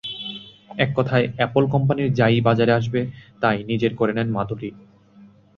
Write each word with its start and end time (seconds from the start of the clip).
এককথায় 0.77 1.25
অ্যাপল 1.35 1.63
কোম্পানির 1.67 2.09
যা-ই 2.13 2.39
বাজারে 2.41 2.71
আসবে, 2.73 2.99
তা-ই 3.41 3.59
নিজের 3.63 3.93
করে 3.95 4.13
নেন 4.13 4.29
মাধুরী। 4.31 4.69